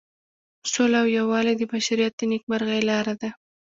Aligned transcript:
سوله 0.71 0.97
او 1.01 1.07
یووالی 1.17 1.53
د 1.57 1.63
بشریت 1.73 2.13
د 2.17 2.21
نیکمرغۍ 2.31 2.81
لاره 2.89 3.13
ده. 3.21 3.29